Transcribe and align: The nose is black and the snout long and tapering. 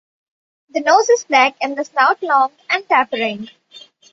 The 0.71 0.79
nose 0.79 1.09
is 1.09 1.25
black 1.25 1.57
and 1.61 1.77
the 1.77 1.83
snout 1.85 2.23
long 2.23 2.49
and 2.71 2.89
tapering. 2.89 3.51